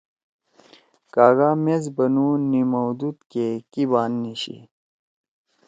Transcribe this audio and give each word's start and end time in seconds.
کاگا 1.13 1.49
میز 1.63 1.85
بنو 1.95 2.29
نیمودود 2.49 3.17
کے 3.31 3.47
کی 3.71 3.83
بات 3.91 4.11
نیچھی 4.21 4.57